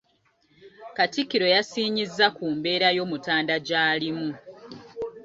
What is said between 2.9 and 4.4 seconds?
y'Omutanda gy'alimu.